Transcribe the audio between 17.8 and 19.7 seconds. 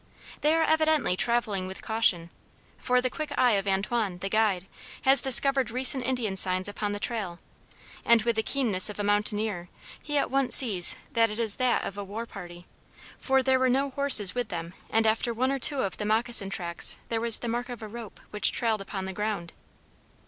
a rope which trailed upon the ground.